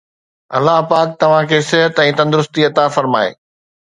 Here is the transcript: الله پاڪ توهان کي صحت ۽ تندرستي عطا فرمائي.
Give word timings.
الله 0.59 0.77
پاڪ 0.93 1.09
توهان 1.23 1.43
کي 1.51 1.59
صحت 1.69 2.01
۽ 2.05 2.09
تندرستي 2.21 2.61
عطا 2.69 2.85
فرمائي. 2.97 3.31